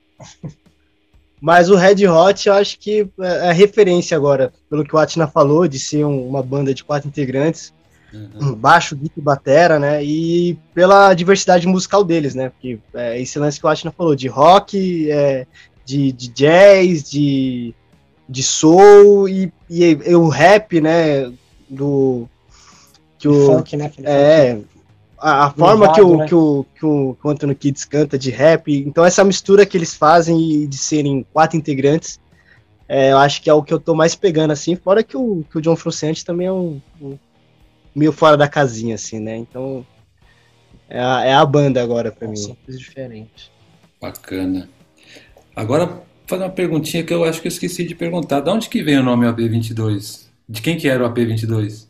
Mas 1.40 1.70
o 1.70 1.76
Red 1.76 2.06
Hot 2.08 2.48
eu 2.48 2.54
acho 2.54 2.78
que 2.78 3.08
é 3.20 3.48
a 3.50 3.52
referência 3.52 4.16
agora, 4.16 4.52
pelo 4.68 4.84
que 4.84 4.94
o 4.94 4.98
Atina 4.98 5.26
falou, 5.26 5.68
de 5.68 5.78
ser 5.78 6.04
um, 6.04 6.28
uma 6.28 6.42
banda 6.42 6.74
de 6.74 6.82
quatro 6.82 7.08
integrantes, 7.08 7.72
uhum. 8.12 8.54
baixo, 8.54 8.96
guitarra 8.96 9.18
e 9.18 9.20
batera, 9.20 9.78
né? 9.78 10.04
E 10.04 10.58
pela 10.74 11.14
diversidade 11.14 11.66
musical 11.66 12.02
deles, 12.02 12.34
né? 12.34 12.50
Porque 12.50 12.78
é 12.94 13.20
esse 13.20 13.38
lance 13.38 13.60
que 13.60 13.66
o 13.66 13.68
Atina 13.68 13.92
falou, 13.96 14.16
de 14.16 14.26
rock, 14.26 15.10
é, 15.10 15.46
de, 15.84 16.10
de 16.12 16.28
jazz, 16.28 17.08
de 17.08 17.74
de 18.28 18.42
soul 18.42 19.28
e, 19.28 19.50
e, 19.70 19.84
e, 19.84 20.14
o 20.14 20.28
rap, 20.28 20.80
né? 20.80 21.32
Do. 21.68 22.28
Que 23.18 23.26
o, 23.26 23.46
funk, 23.46 23.76
né? 23.76 23.90
É. 24.04 24.58
A, 25.20 25.46
a 25.46 25.50
forma 25.50 25.92
que, 25.92 26.00
o, 26.00 26.16
né? 26.16 26.26
que, 26.26 26.34
o, 26.34 26.64
que, 26.74 26.86
o, 26.86 27.16
que 27.20 27.26
o 27.26 27.30
Anthony 27.30 27.54
Kids 27.54 27.84
canta 27.84 28.18
de 28.18 28.30
rap, 28.30 28.72
então 28.72 29.04
essa 29.04 29.24
mistura 29.24 29.66
que 29.66 29.76
eles 29.76 29.94
fazem 29.94 30.66
de 30.68 30.78
serem 30.78 31.26
quatro 31.32 31.56
integrantes, 31.56 32.20
é, 32.88 33.12
eu 33.12 33.18
acho 33.18 33.42
que 33.42 33.50
é 33.50 33.52
o 33.52 33.62
que 33.62 33.74
eu 33.74 33.78
tô 33.78 33.94
mais 33.94 34.14
pegando, 34.14 34.52
assim, 34.52 34.74
fora 34.76 35.02
que 35.02 35.16
o, 35.16 35.44
que 35.50 35.58
o 35.58 35.60
John 35.60 35.76
Frusciante 35.76 36.24
também 36.24 36.46
é 36.46 36.52
um, 36.52 36.80
um, 37.00 37.18
meio 37.94 38.12
fora 38.12 38.36
da 38.36 38.48
casinha, 38.48 38.94
assim, 38.94 39.18
né? 39.18 39.36
Então 39.36 39.84
é 40.88 41.00
a, 41.00 41.24
é 41.24 41.34
a 41.34 41.44
banda 41.44 41.82
agora 41.82 42.10
para 42.10 42.26
mim. 42.26 42.36
Simples 42.36 42.78
diferente. 42.78 43.52
Bacana. 44.00 44.70
Agora, 45.54 46.02
fazer 46.26 46.44
uma 46.44 46.50
perguntinha 46.50 47.02
que 47.02 47.12
eu 47.12 47.24
acho 47.24 47.42
que 47.42 47.48
eu 47.48 47.50
esqueci 47.50 47.84
de 47.84 47.94
perguntar. 47.94 48.40
De 48.40 48.48
onde 48.48 48.68
que 48.68 48.82
vem 48.82 48.98
o 48.98 49.02
nome 49.02 49.26
AP22? 49.26 50.28
De 50.48 50.62
quem 50.62 50.78
que 50.78 50.88
era 50.88 51.04
o 51.04 51.12
AP22? 51.12 51.87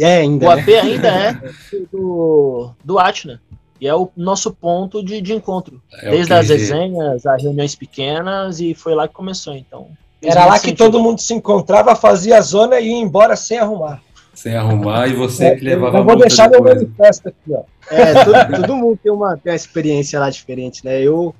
É, 0.00 0.18
ainda. 0.18 0.46
O 0.46 0.50
AP 0.50 0.66
né? 0.66 0.80
ainda 0.80 1.08
é 1.08 1.32
do, 1.92 2.70
do 2.84 2.98
Atna. 2.98 3.40
E 3.80 3.86
é 3.86 3.94
o 3.94 4.10
nosso 4.16 4.52
ponto 4.54 5.04
de, 5.04 5.20
de 5.20 5.34
encontro. 5.34 5.82
É 6.00 6.10
Desde 6.10 6.32
as 6.32 6.48
resenhas, 6.48 7.26
as 7.26 7.42
reuniões 7.42 7.74
pequenas, 7.74 8.58
e 8.58 8.74
foi 8.74 8.94
lá 8.94 9.06
que 9.06 9.14
começou, 9.14 9.54
então. 9.54 9.88
Era 10.22 10.46
lá 10.46 10.58
que 10.58 10.74
todo 10.74 10.98
mundo 10.98 11.20
se 11.20 11.34
encontrava, 11.34 11.94
fazia 11.94 12.38
a 12.38 12.40
zona 12.40 12.80
e 12.80 12.88
ia 12.88 12.96
embora 12.96 13.36
sem 13.36 13.58
arrumar. 13.58 14.00
Sem 14.32 14.56
arrumar, 14.56 15.08
e 15.08 15.14
você 15.14 15.46
é, 15.46 15.56
que 15.56 15.64
levava 15.64 15.98
Eu 15.98 16.04
vou 16.04 16.16
deixar 16.16 16.48
meu 16.48 16.62
manifesto 16.62 17.28
aqui, 17.28 17.52
ó. 17.52 17.62
É, 17.90 18.24
todo, 18.24 18.36
todo 18.62 18.76
mundo 18.76 18.98
tem 19.02 19.12
uma, 19.12 19.36
tem 19.36 19.52
uma 19.52 19.56
experiência 19.56 20.18
lá 20.18 20.30
diferente, 20.30 20.84
né? 20.84 21.00
Eu, 21.00 21.34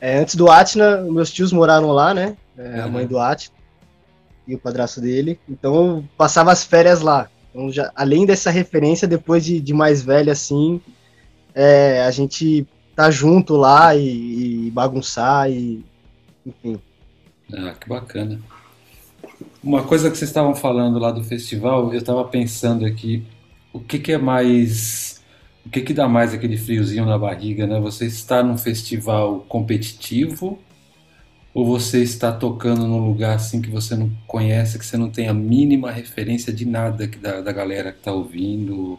é, 0.00 0.18
antes 0.18 0.36
do 0.36 0.50
Atna, 0.50 0.98
meus 1.02 1.32
tios 1.32 1.52
moraram 1.52 1.90
lá, 1.90 2.14
né? 2.14 2.36
É, 2.56 2.62
uhum. 2.62 2.84
A 2.84 2.88
mãe 2.88 3.06
do 3.06 3.18
Atna 3.18 3.54
e 4.46 4.54
o 4.54 4.58
padrasto 4.58 5.00
dele. 5.00 5.38
Então 5.48 5.74
eu 5.74 6.04
passava 6.16 6.52
as 6.52 6.64
férias 6.64 7.00
lá. 7.00 7.28
Então, 7.54 7.70
já, 7.70 7.92
além 7.94 8.26
dessa 8.26 8.50
referência, 8.50 9.06
depois 9.06 9.44
de, 9.44 9.60
de 9.60 9.72
mais 9.72 10.02
velho 10.02 10.32
assim, 10.32 10.80
é, 11.54 12.02
a 12.02 12.10
gente 12.10 12.66
tá 12.96 13.12
junto 13.12 13.54
lá 13.54 13.94
e, 13.94 14.66
e 14.66 14.70
bagunçar 14.72 15.48
e 15.48 15.84
enfim. 16.44 16.80
Ah, 17.52 17.74
que 17.80 17.88
bacana. 17.88 18.40
Uma 19.62 19.84
coisa 19.84 20.10
que 20.10 20.18
vocês 20.18 20.30
estavam 20.30 20.54
falando 20.54 20.98
lá 20.98 21.12
do 21.12 21.22
festival, 21.22 21.92
eu 21.92 21.98
estava 22.00 22.24
pensando 22.24 22.84
aqui, 22.84 23.24
o 23.72 23.78
que, 23.78 24.00
que 24.00 24.12
é 24.12 24.18
mais 24.18 25.22
o 25.64 25.70
que, 25.70 25.80
que 25.80 25.94
dá 25.94 26.08
mais 26.08 26.34
aquele 26.34 26.58
friozinho 26.58 27.06
na 27.06 27.16
barriga, 27.16 27.66
né? 27.66 27.80
Você 27.80 28.06
está 28.06 28.42
num 28.42 28.58
festival 28.58 29.46
competitivo 29.48 30.58
ou 31.54 31.64
você 31.64 32.02
está 32.02 32.32
tocando 32.32 32.86
num 32.86 33.06
lugar 33.06 33.36
assim 33.36 33.62
que 33.62 33.70
você 33.70 33.96
não 33.96 34.10
conhece, 34.26 34.78
que 34.78 34.84
você 34.84 34.96
não 34.96 35.08
tem 35.08 35.28
a 35.28 35.34
mínima 35.34 35.90
referência 35.90 36.52
de 36.52 36.66
nada 36.66 37.06
que 37.06 37.16
da, 37.16 37.40
da 37.40 37.52
galera 37.52 37.92
que 37.92 37.98
está 37.98 38.12
ouvindo 38.12 38.98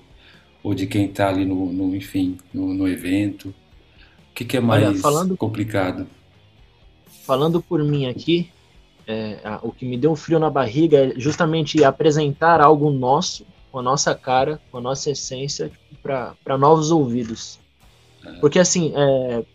ou 0.63 0.73
de 0.73 0.87
quem 0.87 1.05
está 1.05 1.27
ali 1.27 1.45
no, 1.45 1.71
no 1.71 1.95
enfim, 1.95 2.37
no, 2.53 2.73
no, 2.73 2.87
evento? 2.87 3.53
que, 4.35 4.43
que 4.43 4.57
é 4.57 4.59
mais 4.59 4.83
Olha, 4.83 4.97
falando, 4.99 5.37
complicado? 5.37 6.07
Falando 7.25 7.61
por 7.61 7.81
mim 7.81 8.05
aqui, 8.05 8.51
é, 9.07 9.39
o 9.63 9.71
que 9.71 9.85
me 9.85 9.97
deu 9.97 10.11
um 10.11 10.15
frio 10.15 10.37
na 10.37 10.49
barriga 10.49 10.97
é 10.97 11.13
justamente 11.19 11.83
apresentar 11.83 12.59
algo 12.59 12.91
nosso, 12.91 13.45
com 13.71 13.79
a 13.79 13.81
nossa 13.81 14.13
cara, 14.13 14.59
com 14.69 14.77
a 14.77 14.81
nossa 14.81 15.09
essência, 15.09 15.69
tipo, 15.89 16.01
para 16.01 16.57
novos 16.57 16.91
ouvidos. 16.91 17.57
É. 18.25 18.33
Porque 18.33 18.59
assim, 18.59 18.91
é, 18.95 19.45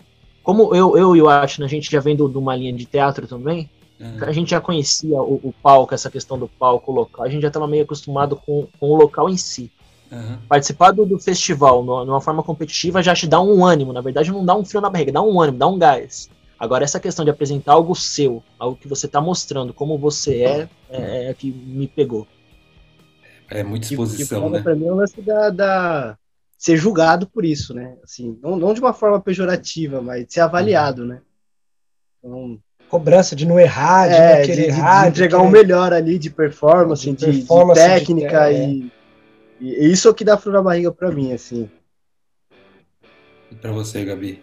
como 0.42 0.74
eu, 0.74 0.96
eu 0.96 1.16
e 1.16 1.22
o 1.22 1.28
Ashna, 1.28 1.66
a 1.66 1.68
gente 1.68 1.90
já 1.90 2.00
vem 2.00 2.16
de 2.16 2.22
uma 2.22 2.56
linha 2.56 2.72
de 2.72 2.84
teatro 2.84 3.26
também, 3.26 3.68
uhum. 4.00 4.18
a 4.22 4.32
gente 4.32 4.50
já 4.50 4.60
conhecia 4.60 5.20
o, 5.20 5.34
o, 5.42 5.54
palco, 5.62 5.94
essa 5.94 6.10
questão 6.10 6.38
do 6.38 6.48
palco 6.48 6.90
local, 6.90 7.24
a 7.24 7.28
gente 7.28 7.42
já 7.42 7.48
estava 7.48 7.66
meio 7.66 7.84
acostumado 7.84 8.36
com, 8.36 8.66
com 8.78 8.90
o 8.90 8.96
local 8.96 9.28
em 9.28 9.36
si. 9.36 9.70
Uhum. 10.10 10.38
Participar 10.48 10.90
do, 10.90 11.06
do 11.06 11.18
festival 11.20 11.84
no, 11.84 12.04
numa 12.04 12.20
forma 12.20 12.42
competitiva 12.42 13.02
já 13.02 13.14
te 13.14 13.28
dá 13.28 13.40
um 13.40 13.64
ânimo, 13.64 13.92
na 13.92 14.00
verdade 14.00 14.32
não 14.32 14.44
dá 14.44 14.56
um 14.56 14.64
frio 14.64 14.80
na 14.80 14.90
barriga, 14.90 15.12
dá 15.12 15.22
um 15.22 15.40
ânimo, 15.40 15.58
dá 15.58 15.68
um 15.68 15.78
gás. 15.78 16.28
Agora, 16.58 16.84
essa 16.84 17.00
questão 17.00 17.24
de 17.24 17.30
apresentar 17.30 17.72
algo 17.72 17.94
seu, 17.94 18.42
algo 18.58 18.76
que 18.76 18.86
você 18.86 19.06
está 19.06 19.18
mostrando, 19.18 19.72
como 19.72 19.96
você 19.96 20.42
é, 20.42 20.68
é, 20.90 21.30
é, 21.30 21.34
que 21.34 21.50
me 21.50 21.88
pegou. 21.88 22.26
É 23.48 23.62
muita 23.62 23.86
exposição, 23.86 24.44
e, 24.44 24.48
e 24.48 24.50
né? 24.50 24.60
Para 24.60 24.74
mim 24.74 24.86
é 24.86 24.92
o 24.92 24.96
lance 24.96 25.22
da, 25.22 25.48
da, 25.48 26.18
ser 26.60 26.76
julgado 26.76 27.26
por 27.26 27.42
isso, 27.42 27.72
né? 27.72 27.96
Assim, 28.04 28.38
não, 28.42 28.54
não 28.54 28.74
de 28.74 28.80
uma 28.80 28.92
forma 28.92 29.18
pejorativa, 29.18 30.02
mas 30.02 30.26
de 30.26 30.34
ser 30.34 30.40
avaliado, 30.40 31.06
né? 31.06 31.22
Então, 32.18 32.60
Cobrança 32.86 33.36
de 33.36 33.46
não 33.46 33.58
errar, 33.58 34.08
de 34.08 34.14
é, 34.14 34.38
não 34.38 34.46
querer 34.46 34.62
de, 34.62 34.68
errar. 34.68 35.02
De 35.04 35.08
entregar 35.10 35.38
o 35.38 35.48
melhor 35.48 35.92
ali 35.92 36.18
de 36.18 36.28
performance, 36.28 37.08
de, 37.08 37.16
de, 37.16 37.24
performance, 37.38 37.80
de 37.80 37.86
técnica. 37.86 38.52
e, 38.52 38.90
e, 39.60 39.92
isso 39.92 40.08
é 40.08 40.10
o 40.10 40.14
que 40.14 40.24
dá 40.24 40.36
frio 40.36 40.52
na 40.52 40.60
barriga 40.60 40.92
para 40.92 41.10
mim, 41.12 41.32
assim. 41.32 41.70
E 43.50 43.54
para 43.54 43.70
você, 43.70 44.04
Gabi? 44.04 44.42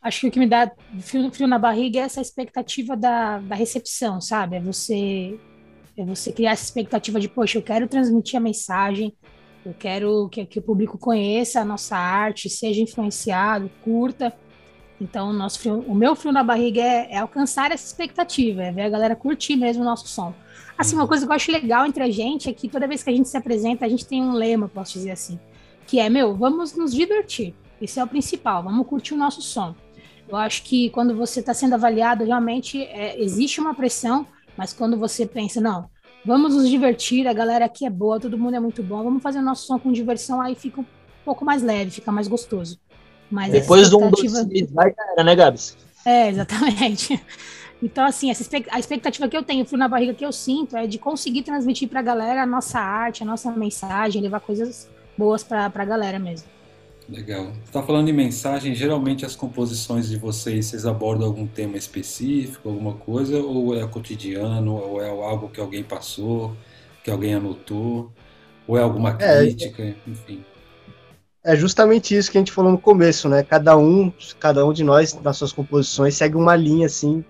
Acho 0.00 0.20
que 0.20 0.28
o 0.28 0.30
que 0.30 0.38
me 0.38 0.48
dá 0.48 0.70
frio, 1.00 1.30
frio 1.32 1.48
na 1.48 1.58
barriga 1.58 1.98
é 1.98 2.02
essa 2.02 2.20
expectativa 2.20 2.96
da, 2.96 3.38
da 3.40 3.56
recepção, 3.56 4.20
sabe? 4.20 4.56
É 4.56 4.60
você, 4.60 5.36
é 5.98 6.04
você 6.04 6.32
criar 6.32 6.52
essa 6.52 6.64
expectativa 6.64 7.18
de, 7.18 7.28
poxa, 7.28 7.58
eu 7.58 7.62
quero 7.62 7.88
transmitir 7.88 8.38
a 8.38 8.40
mensagem, 8.40 9.12
eu 9.66 9.74
quero 9.76 10.28
que, 10.28 10.46
que 10.46 10.60
o 10.60 10.62
público 10.62 10.96
conheça 10.96 11.60
a 11.60 11.64
nossa 11.64 11.96
arte, 11.96 12.48
seja 12.48 12.80
influenciado, 12.80 13.68
curta. 13.82 14.32
Então, 15.00 15.30
o, 15.30 15.32
nosso 15.32 15.58
frio, 15.58 15.84
o 15.88 15.94
meu 15.94 16.14
frio 16.14 16.32
na 16.32 16.44
barriga 16.44 16.80
é, 16.80 17.14
é, 17.14 17.18
alcançar 17.18 17.72
essa 17.72 17.84
expectativa, 17.84 18.62
é 18.62 18.70
ver 18.70 18.82
a 18.82 18.88
galera 18.88 19.16
curtir 19.16 19.56
mesmo 19.56 19.82
o 19.82 19.84
nosso 19.84 20.06
som. 20.06 20.32
Assim, 20.78 20.94
uma 20.94 21.08
coisa 21.08 21.26
que 21.26 21.32
eu 21.32 21.34
acho 21.34 21.50
legal 21.50 21.84
entre 21.84 22.04
a 22.04 22.10
gente 22.10 22.48
é 22.48 22.52
que 22.52 22.68
toda 22.68 22.86
vez 22.86 23.02
que 23.02 23.10
a 23.10 23.12
gente 23.12 23.28
se 23.28 23.36
apresenta, 23.36 23.84
a 23.84 23.88
gente 23.88 24.06
tem 24.06 24.22
um 24.22 24.34
lema, 24.34 24.68
posso 24.68 24.92
dizer 24.92 25.10
assim, 25.10 25.36
que 25.84 25.98
é, 25.98 26.08
meu, 26.08 26.36
vamos 26.36 26.76
nos 26.76 26.94
divertir. 26.94 27.52
Esse 27.82 27.98
é 27.98 28.04
o 28.04 28.06
principal, 28.06 28.62
vamos 28.62 28.86
curtir 28.86 29.14
o 29.14 29.18
nosso 29.18 29.42
som. 29.42 29.74
Eu 30.28 30.36
acho 30.36 30.62
que 30.62 30.90
quando 30.90 31.14
você 31.16 31.40
está 31.40 31.52
sendo 31.52 31.74
avaliado, 31.74 32.24
realmente 32.24 32.84
é, 32.84 33.20
existe 33.20 33.60
uma 33.60 33.74
pressão, 33.74 34.24
mas 34.56 34.72
quando 34.72 34.96
você 34.96 35.26
pensa, 35.26 35.60
não, 35.60 35.90
vamos 36.26 36.54
nos 36.54 36.68
divertir, 36.68 37.26
a 37.28 37.32
galera 37.32 37.64
aqui 37.66 37.86
é 37.86 37.90
boa, 37.90 38.18
todo 38.18 38.36
mundo 38.36 38.56
é 38.56 38.60
muito 38.60 38.82
bom, 38.82 39.02
vamos 39.02 39.22
fazer 39.22 39.38
o 39.38 39.42
nosso 39.42 39.66
som 39.66 39.78
com 39.78 39.92
diversão, 39.92 40.40
aí 40.40 40.56
fica 40.56 40.80
um 40.80 40.86
pouco 41.24 41.44
mais 41.44 41.62
leve, 41.62 41.92
fica 41.92 42.10
mais 42.10 42.26
gostoso. 42.26 42.78
Mas 43.30 43.52
Depois 43.52 43.90
do 43.90 43.98
um, 43.98 44.10
dois, 44.10 44.32
três, 44.32 44.70
vai, 44.70 44.92
era, 45.12 45.24
né, 45.24 45.34
Gabs? 45.34 45.76
É, 46.04 46.28
exatamente. 46.28 47.20
Então, 47.82 48.06
assim, 48.06 48.30
essa 48.30 48.42
a 48.70 48.78
expectativa 48.78 49.28
que 49.28 49.36
eu 49.36 49.42
tenho, 49.42 49.62
o 49.62 49.66
frio 49.66 49.78
na 49.78 49.86
barriga 49.86 50.14
que 50.14 50.24
eu 50.24 50.32
sinto, 50.32 50.78
é 50.78 50.86
de 50.86 50.98
conseguir 50.98 51.42
transmitir 51.42 51.86
para 51.90 52.00
a 52.00 52.02
galera 52.02 52.42
a 52.42 52.46
nossa 52.46 52.80
arte, 52.80 53.22
a 53.22 53.26
nossa 53.26 53.50
mensagem, 53.50 54.22
levar 54.22 54.40
coisas 54.40 54.88
boas 55.16 55.44
para 55.44 55.66
a 55.66 55.84
galera 55.84 56.18
mesmo. 56.18 56.48
Legal. 57.08 57.44
Você 57.44 57.60
está 57.66 57.82
falando 57.82 58.06
de 58.06 58.12
mensagem, 58.12 58.74
geralmente 58.74 59.24
as 59.24 59.36
composições 59.36 60.08
de 60.08 60.16
vocês, 60.16 60.66
vocês 60.66 60.84
abordam 60.84 61.26
algum 61.26 61.46
tema 61.46 61.76
específico, 61.76 62.68
alguma 62.68 62.94
coisa, 62.94 63.38
ou 63.38 63.76
é 63.76 63.86
cotidiano, 63.86 64.74
ou 64.74 65.00
é 65.00 65.08
algo 65.08 65.48
que 65.48 65.60
alguém 65.60 65.84
passou, 65.84 66.56
que 67.04 67.10
alguém 67.10 67.34
anotou, 67.34 68.10
ou 68.66 68.76
é 68.76 68.82
alguma 68.82 69.16
é, 69.20 69.38
crítica, 69.38 69.82
é, 69.84 69.94
enfim. 70.06 70.44
É 71.44 71.54
justamente 71.54 72.16
isso 72.16 72.30
que 72.30 72.38
a 72.38 72.40
gente 72.40 72.50
falou 72.50 72.72
no 72.72 72.78
começo, 72.78 73.28
né? 73.28 73.44
Cada 73.44 73.76
um, 73.76 74.12
cada 74.40 74.66
um 74.66 74.72
de 74.72 74.82
nós, 74.82 75.14
nas 75.22 75.36
suas 75.36 75.52
composições, 75.52 76.16
segue 76.16 76.34
uma 76.34 76.56
linha, 76.56 76.86
assim, 76.86 77.24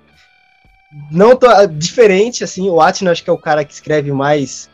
não 1.10 1.36
tão, 1.36 1.50
diferente, 1.66 2.42
assim, 2.42 2.70
o 2.70 2.80
Atino 2.80 3.10
acho 3.10 3.22
que 3.22 3.28
é 3.28 3.32
o 3.32 3.38
cara 3.38 3.62
que 3.62 3.74
escreve 3.74 4.10
mais... 4.10 4.70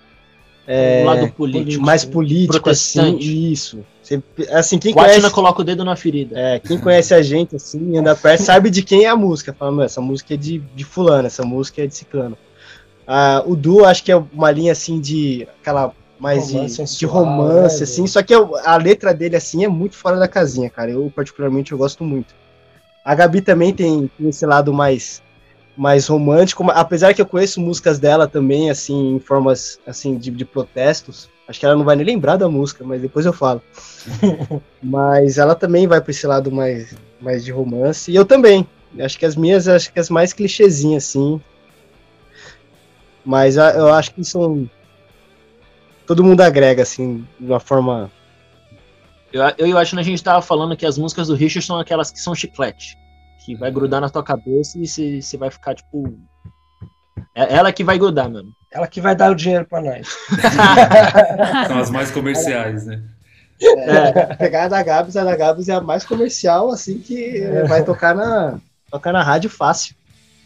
É, 0.64 1.02
lado 1.04 1.32
político. 1.32 1.84
Mais 1.84 2.04
político, 2.04 2.70
assim, 2.70 3.16
isso 3.18 3.84
você, 4.02 4.20
assim, 4.50 4.78
quem 4.78 4.92
Guatina 4.92 5.14
conhece, 5.14 5.34
coloca 5.34 5.60
o 5.60 5.64
dedo 5.64 5.84
na 5.84 5.94
ferida. 5.94 6.36
É, 6.38 6.58
quem 6.58 6.78
conhece 6.78 7.14
a 7.14 7.22
gente, 7.22 7.54
assim, 7.54 7.96
anda 7.96 8.16
perto, 8.16 8.42
sabe 8.42 8.68
de 8.68 8.82
quem 8.82 9.04
é 9.04 9.08
a 9.08 9.16
música. 9.16 9.52
Fala, 9.52 9.84
essa 9.84 10.00
música 10.00 10.34
é 10.34 10.36
de, 10.36 10.58
de 10.58 10.84
fulano, 10.84 11.26
essa 11.26 11.44
música 11.44 11.82
é 11.82 11.86
de 11.86 11.94
ciclano. 11.94 12.36
Ah, 13.06 13.42
o 13.46 13.54
Du, 13.54 13.84
acho 13.84 14.02
que 14.02 14.10
é 14.10 14.16
uma 14.16 14.50
linha, 14.50 14.72
assim, 14.72 15.00
de 15.00 15.46
aquela 15.60 15.92
mais 16.18 16.52
romance 16.52 16.66
de, 16.66 16.76
sensual, 16.76 16.98
de, 16.98 17.06
romance, 17.06 17.76
né, 17.78 17.82
assim, 17.82 18.06
só 18.06 18.22
que 18.22 18.32
a 18.34 18.76
letra 18.76 19.14
dele, 19.14 19.36
assim, 19.36 19.64
é 19.64 19.68
muito 19.68 19.96
fora 19.96 20.16
da 20.16 20.28
casinha, 20.28 20.68
cara. 20.68 20.90
Eu, 20.90 21.12
particularmente, 21.14 21.72
eu 21.72 21.78
gosto 21.78 22.02
muito. 22.02 22.34
A 23.04 23.14
Gabi 23.14 23.40
também 23.40 23.72
tem, 23.72 24.10
tem 24.18 24.28
esse 24.28 24.44
lado 24.46 24.72
mais 24.72 25.22
mais 25.74 26.06
romântico, 26.06 26.70
apesar 26.70 27.14
que 27.14 27.22
eu 27.22 27.26
conheço 27.26 27.58
músicas 27.58 27.98
dela 27.98 28.28
também, 28.28 28.70
assim, 28.70 29.14
em 29.14 29.18
formas, 29.18 29.80
assim, 29.86 30.18
de, 30.18 30.30
de 30.30 30.44
protestos, 30.44 31.30
Acho 31.52 31.60
que 31.60 31.66
ela 31.66 31.76
não 31.76 31.84
vai 31.84 31.94
nem 31.94 32.06
lembrar 32.06 32.38
da 32.38 32.48
música, 32.48 32.82
mas 32.82 33.02
depois 33.02 33.26
eu 33.26 33.32
falo. 33.32 33.60
mas 34.82 35.36
ela 35.36 35.54
também 35.54 35.86
vai 35.86 36.00
para 36.00 36.10
esse 36.10 36.26
lado 36.26 36.50
mais, 36.50 36.96
mais 37.20 37.44
de 37.44 37.52
romance. 37.52 38.10
E 38.10 38.16
eu 38.16 38.24
também. 38.24 38.66
Acho 38.98 39.18
que 39.18 39.26
as 39.26 39.36
minhas, 39.36 39.68
acho 39.68 39.92
que 39.92 40.00
as 40.00 40.08
mais 40.08 40.32
clichêzinhas, 40.32 41.04
assim. 41.04 41.38
Mas 43.22 43.56
eu 43.56 43.92
acho 43.92 44.14
que 44.14 44.24
são. 44.24 44.66
Todo 46.06 46.24
mundo 46.24 46.40
agrega, 46.40 46.84
assim, 46.84 47.22
de 47.38 47.48
uma 47.48 47.60
forma. 47.60 48.10
Eu, 49.30 49.42
eu 49.58 49.76
acho 49.76 49.94
que 49.94 50.00
a 50.00 50.02
gente 50.02 50.14
estava 50.14 50.40
falando 50.40 50.74
que 50.74 50.86
as 50.86 50.96
músicas 50.96 51.28
do 51.28 51.34
Richard 51.34 51.66
são 51.66 51.78
aquelas 51.78 52.10
que 52.10 52.18
são 52.18 52.34
chiclete. 52.34 52.96
Que 53.44 53.54
vai 53.54 53.70
grudar 53.70 54.00
na 54.00 54.08
tua 54.08 54.22
cabeça 54.22 54.78
e 54.78 55.20
você 55.20 55.36
vai 55.36 55.50
ficar, 55.50 55.74
tipo. 55.74 56.18
É 57.34 57.54
ela 57.54 57.72
que 57.72 57.84
vai 57.84 57.98
grudar, 57.98 58.30
mano. 58.30 58.52
Ela 58.70 58.86
que 58.86 59.00
vai 59.00 59.14
dar 59.14 59.30
o 59.30 59.34
dinheiro 59.34 59.66
para 59.66 59.82
nós. 59.82 60.16
São 61.68 61.78
as 61.78 61.90
mais 61.90 62.10
comerciais, 62.10 62.86
né? 62.86 63.02
É, 63.62 64.32
a 64.32 64.36
pegada 64.36 64.70
da 64.70 64.82
Gabs, 64.82 65.16
a 65.16 65.24
da 65.24 65.36
Gabs 65.36 65.68
é 65.68 65.74
a 65.74 65.80
mais 65.80 66.04
comercial, 66.04 66.70
assim, 66.70 66.98
que 66.98 67.40
vai 67.68 67.84
tocar 67.84 68.14
na, 68.14 68.58
tocar 68.90 69.12
na 69.12 69.22
rádio 69.22 69.48
fácil. 69.48 69.94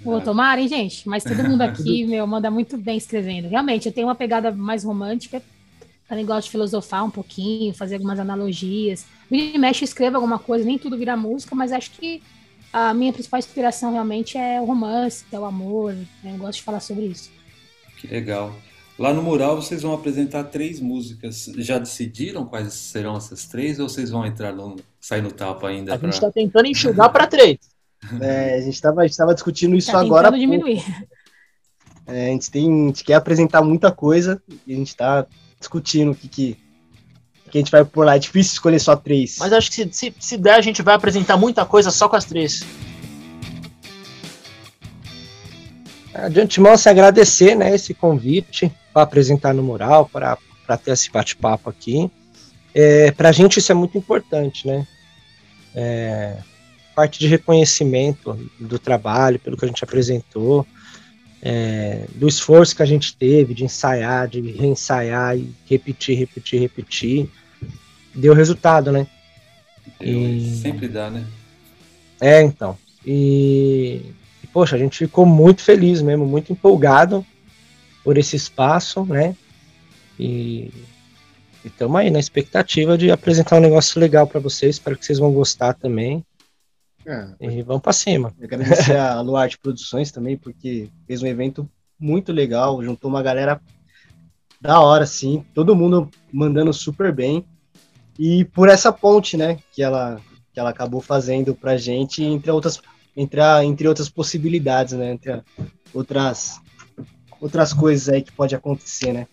Pô, 0.02 0.20
tomara, 0.20 0.60
hein, 0.60 0.68
gente? 0.68 1.08
Mas 1.08 1.24
todo 1.24 1.42
mundo 1.42 1.62
aqui, 1.62 2.04
meu, 2.06 2.26
manda 2.26 2.50
muito 2.50 2.76
bem 2.76 2.98
escrevendo. 2.98 3.48
Realmente, 3.48 3.86
eu 3.86 3.92
tenho 3.92 4.06
uma 4.06 4.14
pegada 4.14 4.50
mais 4.52 4.84
romântica. 4.84 5.42
Também 6.08 6.24
gosto 6.24 6.44
de 6.44 6.50
filosofar 6.52 7.04
um 7.04 7.10
pouquinho, 7.10 7.74
fazer 7.74 7.94
algumas 7.96 8.20
analogias. 8.20 9.06
Me 9.30 9.58
mexe, 9.58 9.84
escreva 9.84 10.18
alguma 10.18 10.38
coisa, 10.38 10.64
nem 10.64 10.78
tudo 10.78 10.96
vira 10.96 11.16
música, 11.16 11.54
mas 11.54 11.72
acho 11.72 11.90
que 11.92 12.22
a 12.72 12.92
minha 12.94 13.12
principal 13.12 13.38
inspiração 13.38 13.92
realmente 13.92 14.36
é 14.36 14.60
o 14.60 14.64
romance, 14.64 15.24
é 15.30 15.38
o 15.38 15.44
amor. 15.44 15.94
Né? 15.94 16.32
Eu 16.34 16.38
gosto 16.38 16.58
de 16.58 16.62
falar 16.62 16.80
sobre 16.80 17.06
isso. 17.06 17.30
Que 17.98 18.06
legal. 18.06 18.54
Lá 18.98 19.12
no 19.12 19.22
mural 19.22 19.60
vocês 19.60 19.82
vão 19.82 19.92
apresentar 19.92 20.44
três 20.44 20.80
músicas. 20.80 21.50
Já 21.58 21.78
decidiram 21.78 22.46
quais 22.46 22.72
serão 22.72 23.16
essas 23.16 23.44
três 23.46 23.78
ou 23.78 23.88
vocês 23.88 24.10
vão 24.10 24.24
entrar 24.24 24.52
no 24.52 24.76
sair 25.00 25.22
no 25.22 25.30
tapa 25.30 25.68
ainda? 25.68 25.94
A 25.94 25.98
pra... 25.98 26.08
gente 26.08 26.14
está 26.14 26.30
tentando 26.30 26.66
enxugar 26.66 27.10
para 27.12 27.26
três. 27.26 27.58
É, 28.20 28.56
a 28.56 28.60
gente 28.60 28.74
estava 28.74 29.34
discutindo 29.34 29.74
isso 29.74 29.90
tá 29.90 29.98
agora. 29.98 30.30
diminuir. 30.30 30.84
É, 32.06 32.28
a, 32.28 32.30
gente 32.30 32.50
tem, 32.50 32.84
a 32.84 32.86
gente 32.86 33.02
quer 33.02 33.14
apresentar 33.14 33.62
muita 33.62 33.90
coisa 33.90 34.40
e 34.64 34.74
a 34.74 34.76
gente 34.76 34.88
está 34.88 35.26
discutindo 35.58 36.12
o 36.12 36.14
que, 36.14 36.28
que, 36.28 36.56
que, 37.50 37.58
a 37.58 37.60
gente 37.60 37.70
vai 37.70 37.84
por 37.84 38.04
lá. 38.04 38.16
É 38.16 38.18
difícil 38.18 38.52
escolher 38.52 38.78
só 38.78 38.96
três. 38.96 39.36
Mas 39.38 39.52
acho 39.52 39.70
que 39.70 39.74
se, 39.74 39.88
se, 39.92 40.14
se 40.18 40.36
der, 40.36 40.54
a 40.54 40.60
gente 40.60 40.82
vai 40.82 40.94
apresentar 40.94 41.36
muita 41.36 41.64
coisa 41.64 41.90
só 41.90 42.08
com 42.08 42.16
as 42.16 42.24
três. 42.24 42.64
de 46.30 46.40
antemão 46.40 46.76
se 46.76 46.88
agradecer 46.88 47.54
né, 47.54 47.74
esse 47.74 47.92
convite 47.92 48.72
para 48.92 49.02
apresentar 49.02 49.52
no 49.52 49.62
mural, 49.62 50.08
para 50.08 50.38
ter 50.82 50.92
esse 50.92 51.10
bate-papo 51.10 51.68
aqui. 51.68 52.10
É, 52.74 53.10
para 53.10 53.28
a 53.28 53.32
gente 53.32 53.58
isso 53.58 53.70
é 53.70 53.74
muito 53.74 53.96
importante, 53.98 54.66
né? 54.66 54.86
É, 55.74 56.38
parte 56.94 57.18
de 57.18 57.26
reconhecimento 57.26 58.38
do 58.58 58.78
trabalho, 58.78 59.38
pelo 59.38 59.56
que 59.56 59.64
a 59.64 59.68
gente 59.68 59.84
apresentou, 59.84 60.66
é, 61.42 62.06
do 62.14 62.28
esforço 62.28 62.74
que 62.74 62.82
a 62.82 62.86
gente 62.86 63.16
teve 63.16 63.54
de 63.54 63.64
ensaiar, 63.64 64.28
de 64.28 64.40
reensaiar 64.40 65.36
e 65.36 65.52
repetir, 65.68 66.18
repetir, 66.18 66.60
repetir, 66.60 67.28
deu 68.14 68.34
resultado, 68.34 68.90
né? 68.90 69.06
Deu, 70.00 70.08
e... 70.08 70.56
Sempre 70.56 70.88
dá, 70.88 71.10
né? 71.10 71.24
É, 72.20 72.42
então. 72.42 72.76
E 73.04 74.02
poxa, 74.56 74.74
a 74.74 74.78
gente 74.78 74.96
ficou 74.96 75.26
muito 75.26 75.62
feliz 75.62 76.00
mesmo, 76.00 76.24
muito 76.24 76.50
empolgado 76.50 77.24
por 78.02 78.16
esse 78.16 78.36
espaço, 78.36 79.04
né? 79.04 79.36
E, 80.18 80.72
estamos 81.62 82.00
aí 82.00 82.10
na 82.10 82.18
expectativa 82.18 82.96
de 82.96 83.10
apresentar 83.10 83.56
um 83.56 83.60
negócio 83.60 84.00
legal 84.00 84.26
para 84.26 84.40
vocês, 84.40 84.76
espero 84.76 84.96
que 84.96 85.04
vocês 85.04 85.18
vão 85.18 85.30
gostar 85.30 85.74
também. 85.74 86.24
É, 87.06 87.28
e 87.40 87.62
vamos 87.62 87.82
para 87.82 87.92
cima. 87.92 88.34
Agradecer 88.42 88.96
a 88.98 89.20
Luarte 89.20 89.58
Produções 89.58 90.10
também, 90.10 90.36
porque 90.36 90.90
fez 91.06 91.22
um 91.22 91.26
evento 91.26 91.68
muito 91.98 92.32
legal, 92.32 92.82
juntou 92.82 93.08
uma 93.08 93.22
galera 93.22 93.60
da 94.60 94.80
hora, 94.80 95.06
sim, 95.06 95.44
todo 95.54 95.76
mundo 95.76 96.10
mandando 96.32 96.72
super 96.72 97.12
bem. 97.12 97.44
E 98.18 98.44
por 98.46 98.68
essa 98.68 98.92
ponte, 98.92 99.36
né, 99.36 99.58
que 99.72 99.82
ela, 99.82 100.20
que 100.52 100.58
ela 100.58 100.70
acabou 100.70 101.00
fazendo 101.00 101.54
pra 101.54 101.76
gente, 101.76 102.24
entre 102.24 102.50
outras, 102.50 102.80
entre, 103.16 103.40
a, 103.40 103.64
entre 103.64 103.86
outras 103.86 104.08
possibilidades, 104.08 104.94
né, 104.94 105.12
entre 105.12 105.42
outras, 105.94 106.60
outras 107.40 107.72
coisas 107.72 108.08
aí 108.08 108.22
que 108.22 108.32
pode 108.32 108.54
acontecer, 108.54 109.12
né. 109.12 109.26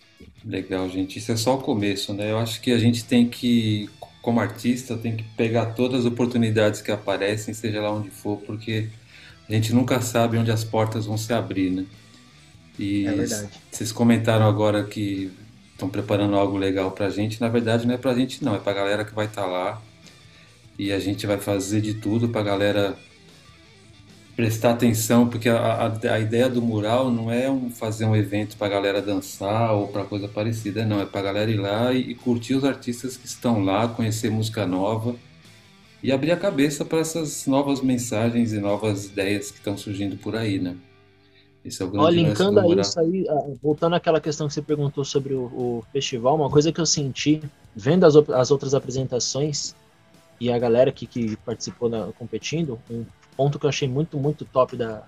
Legal, 0.45 0.87
gente. 0.89 1.17
Isso 1.17 1.31
é 1.31 1.37
só 1.37 1.55
o 1.55 1.61
começo, 1.61 2.13
né? 2.13 2.29
Eu 2.29 2.37
acho 2.37 2.59
que 2.59 2.71
a 2.71 2.77
gente 2.77 3.05
tem 3.05 3.27
que, 3.27 3.89
como 4.23 4.39
artista, 4.39 4.95
tem 4.95 5.17
que 5.17 5.23
pegar 5.35 5.67
todas 5.67 5.99
as 5.99 6.05
oportunidades 6.05 6.81
que 6.81 6.89
aparecem, 6.89 7.53
seja 7.53 7.81
lá 7.81 7.91
onde 7.91 8.09
for, 8.09 8.37
porque 8.37 8.87
a 9.47 9.53
gente 9.53 9.73
nunca 9.73 9.99
sabe 9.99 10.37
onde 10.37 10.49
as 10.49 10.63
portas 10.63 11.05
vão 11.05 11.17
se 11.17 11.33
abrir, 11.33 11.69
né? 11.69 11.85
E 12.79 13.05
é 13.05 13.11
verdade. 13.11 13.49
vocês 13.69 13.91
comentaram 13.91 14.47
agora 14.47 14.85
que 14.85 15.29
estão 15.73 15.89
preparando 15.89 16.37
algo 16.37 16.55
legal 16.55 16.89
pra 16.91 17.09
gente. 17.09 17.41
Na 17.41 17.49
verdade, 17.49 17.85
não 17.85 17.93
é 17.93 17.97
pra 17.97 18.15
gente, 18.15 18.43
não. 18.43 18.55
É 18.55 18.59
pra 18.59 18.71
galera 18.71 19.03
que 19.03 19.13
vai 19.13 19.25
estar 19.25 19.43
tá 19.43 19.47
lá. 19.47 19.81
E 20.79 20.93
a 20.93 20.99
gente 20.99 21.27
vai 21.27 21.37
fazer 21.37 21.81
de 21.81 21.95
tudo 21.95 22.29
pra 22.29 22.41
galera 22.41 22.97
prestar 24.35 24.71
atenção, 24.71 25.27
porque 25.27 25.47
a, 25.47 25.57
a, 25.57 26.13
a, 26.13 26.19
ideia 26.19 26.49
do 26.49 26.61
mural 26.61 27.11
não 27.11 27.31
é 27.31 27.49
um, 27.49 27.69
fazer 27.69 28.05
um 28.05 28.15
evento 28.15 28.57
para 28.57 28.67
a 28.67 28.69
galera 28.69 29.01
dançar 29.01 29.73
ou 29.73 29.87
para 29.87 30.03
coisa 30.05 30.27
parecida, 30.27 30.85
não. 30.85 30.99
É 30.99 31.05
para 31.05 31.19
a 31.19 31.23
galera 31.23 31.51
ir 31.51 31.57
lá 31.57 31.93
e, 31.93 32.11
e, 32.11 32.15
curtir 32.15 32.55
os 32.55 32.63
artistas 32.63 33.15
que 33.15 33.27
estão 33.27 33.63
lá, 33.63 33.87
conhecer 33.87 34.31
música 34.31 34.65
nova 34.65 35.15
e 36.01 36.11
abrir 36.11 36.31
a 36.31 36.37
cabeça 36.37 36.83
para 36.83 36.99
essas 36.99 37.45
novas 37.45 37.81
mensagens 37.81 38.53
e 38.53 38.59
novas 38.59 39.05
ideias 39.05 39.51
que 39.51 39.57
estão 39.57 39.77
surgindo 39.77 40.17
por 40.17 40.35
aí, 40.35 40.59
né? 40.59 40.75
Esse 41.63 41.81
é 41.81 41.85
o 41.85 41.89
grande 41.89 42.05
Ó, 42.05 42.09
linkando 42.09 42.59
a 42.59 42.81
isso 42.81 42.99
aí, 42.99 43.25
voltando 43.61 43.95
àquela 43.95 44.19
questão 44.19 44.47
que 44.47 44.53
você 44.53 44.61
perguntou 44.61 45.05
sobre 45.05 45.33
o, 45.33 45.43
o 45.45 45.83
festival, 45.93 46.35
uma 46.35 46.49
coisa 46.49 46.73
que 46.73 46.81
eu 46.81 46.85
senti 46.85 47.41
vendo 47.73 48.05
as, 48.05 48.15
as 48.15 48.51
outras 48.51 48.73
apresentações 48.73 49.73
e 50.41 50.51
a 50.51 50.59
galera 50.59 50.91
que, 50.91 51.07
que 51.07 51.37
participou 51.37 51.87
na, 51.87 52.11
competindo, 52.13 52.77
um 52.91 53.05
ponto 53.35 53.59
que 53.59 53.65
eu 53.65 53.69
achei 53.69 53.87
muito, 53.87 54.17
muito 54.17 54.45
top 54.45 54.75
da, 54.75 55.03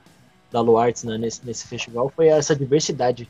da 0.51 0.61
Luarts 0.61 1.03
né, 1.03 1.17
nesse, 1.17 1.45
nesse 1.45 1.67
festival 1.67 2.11
foi 2.15 2.27
essa 2.27 2.55
diversidade. 2.55 3.27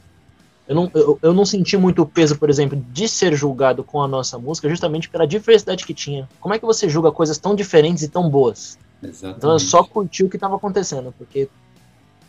Eu 0.68 0.76
não, 0.76 0.92
eu, 0.96 1.20
eu 1.22 1.34
não 1.34 1.46
senti 1.46 1.78
muito 1.78 2.02
o 2.02 2.06
peso, 2.06 2.38
por 2.38 2.50
exemplo, 2.50 2.84
de 2.92 3.08
ser 3.08 3.36
julgado 3.36 3.84
com 3.84 4.02
a 4.02 4.08
nossa 4.08 4.38
música, 4.40 4.68
justamente 4.68 5.10
pela 5.10 5.28
diversidade 5.28 5.86
que 5.86 5.94
tinha. 5.94 6.28
Como 6.40 6.54
é 6.56 6.60
que 6.60 6.66
você 6.66 6.90
julga 6.90 7.12
coisas 7.12 7.38
tão 7.38 7.56
diferentes 7.56 8.04
e 8.04 8.10
tão 8.10 8.30
boas? 8.30 8.78
Exatamente. 9.02 9.38
Então 9.38 9.52
eu 9.52 9.60
só 9.60 9.84
curti 9.84 10.24
o 10.24 10.30
que 10.30 10.38
estava 10.38 10.56
acontecendo, 10.56 11.14
porque 11.18 11.48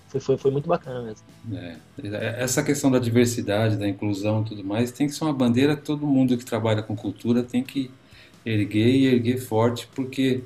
foi, 0.08 0.20
foi, 0.20 0.36
foi 0.36 0.50
muito 0.50 0.68
bacana 0.68 1.02
mesmo. 1.02 1.24
É, 1.52 1.76
é, 2.02 2.42
essa 2.42 2.62
questão 2.62 2.90
da 2.90 2.98
diversidade, 2.98 3.76
da 3.76 3.88
inclusão 3.88 4.42
e 4.42 4.44
tudo 4.44 4.64
mais, 4.64 4.92
tem 4.92 5.06
que 5.06 5.14
ser 5.14 5.24
uma 5.24 5.32
bandeira 5.32 5.76
que 5.76 5.82
todo 5.82 6.06
mundo 6.06 6.36
que 6.36 6.44
trabalha 6.44 6.82
com 6.82 6.94
cultura 6.94 7.42
tem 7.42 7.62
que 7.62 7.90
erguer 8.44 8.88
e 8.88 9.06
erguer 9.06 9.38
forte, 9.38 9.88
porque 9.94 10.44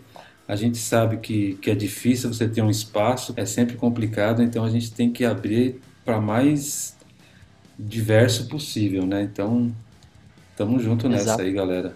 a 0.50 0.57
gente 0.57 0.78
sabe 0.78 1.19
que, 1.19 1.54
que 1.62 1.71
é 1.71 1.76
difícil 1.76 2.33
você 2.33 2.49
ter 2.49 2.61
um 2.61 2.69
espaço, 2.69 3.33
é 3.37 3.47
sempre 3.47 3.76
complicado, 3.76 4.42
então 4.42 4.64
a 4.64 4.69
gente 4.69 4.90
tem 4.90 5.09
que 5.09 5.25
abrir 5.25 5.80
para 6.04 6.21
mais 6.21 6.97
diverso 7.78 8.49
possível, 8.49 9.07
né? 9.07 9.23
Então, 9.23 9.73
tamo 10.57 10.80
junto 10.80 11.09
nessa 11.09 11.23
Exato. 11.23 11.42
aí, 11.42 11.52
galera. 11.52 11.95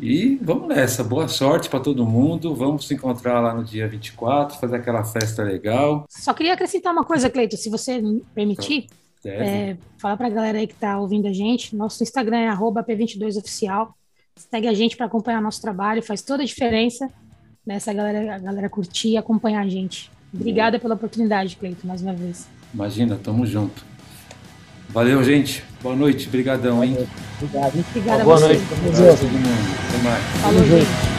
E 0.00 0.34
vamos 0.42 0.66
nessa, 0.66 1.04
boa 1.04 1.28
sorte 1.28 1.68
para 1.68 1.78
todo 1.78 2.04
mundo. 2.04 2.56
Vamos 2.56 2.88
se 2.88 2.94
encontrar 2.94 3.38
lá 3.38 3.54
no 3.54 3.62
dia 3.62 3.86
24, 3.86 4.58
fazer 4.58 4.74
aquela 4.74 5.04
festa 5.04 5.44
legal. 5.44 6.06
Só 6.08 6.34
queria 6.34 6.54
acrescentar 6.54 6.92
uma 6.92 7.04
coisa, 7.04 7.30
Cleito, 7.30 7.56
se 7.56 7.70
você 7.70 8.02
me 8.02 8.24
permitir. 8.34 8.88
É, 9.24 9.76
falar 9.96 10.16
para 10.16 10.26
a 10.26 10.30
galera 10.30 10.58
aí 10.58 10.66
que 10.66 10.74
está 10.74 10.98
ouvindo 10.98 11.28
a 11.28 11.32
gente. 11.32 11.76
Nosso 11.76 12.02
Instagram 12.02 12.38
é 12.38 12.48
P22Oficial. 12.52 13.94
Segue 14.36 14.68
a 14.68 14.74
gente 14.74 14.96
para 14.96 15.06
acompanhar 15.06 15.40
nosso 15.40 15.60
trabalho, 15.60 16.02
faz 16.02 16.22
toda 16.22 16.42
a 16.42 16.46
diferença 16.46 17.08
nessa 17.66 17.92
galera, 17.92 18.36
a 18.36 18.38
galera 18.38 18.68
curtir 18.68 19.10
e 19.10 19.16
acompanhar 19.16 19.64
a 19.64 19.68
gente. 19.68 20.10
Obrigada 20.34 20.78
pela 20.78 20.94
oportunidade, 20.94 21.56
Cleito, 21.56 21.86
mais 21.86 22.02
uma 22.02 22.14
vez. 22.14 22.48
Imagina, 22.72 23.18
tamo 23.22 23.46
junto. 23.46 23.84
Valeu, 24.88 25.22
gente. 25.22 25.62
Boa 25.82 25.96
noite. 25.96 26.28
Obrigadão, 26.28 26.82
hein? 26.84 26.96
Obrigado. 27.40 27.84
Obrigada 27.90 28.24
Boa 28.24 28.40
noite. 28.40 28.62
Boa 28.62 29.00
noite. 29.00 29.24
Até 29.88 30.02
mais. 30.02 30.24
Falou, 30.40 30.64
gente. 30.64 31.11